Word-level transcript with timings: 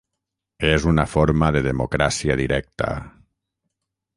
És 0.69 0.87
una 0.91 1.05
forma 1.11 1.49
de 1.57 1.61
democràcia 1.67 2.39
directa. 2.43 2.89